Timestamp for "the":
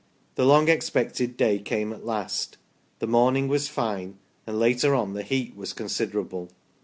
0.33-0.47, 2.97-3.05, 5.13-5.21